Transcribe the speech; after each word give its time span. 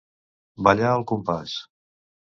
Ballar 0.67 0.89
al 0.93 1.05
compàs. 1.13 1.55